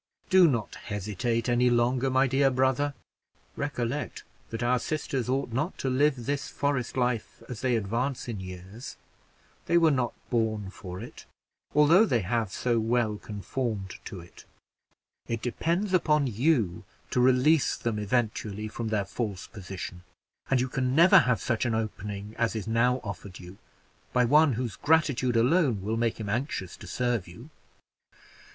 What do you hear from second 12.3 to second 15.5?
so well conformed to it. It